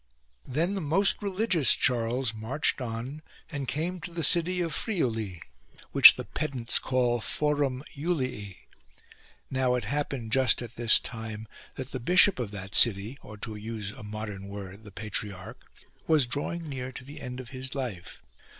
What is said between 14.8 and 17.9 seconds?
the patriarch) was drawing near to the end of his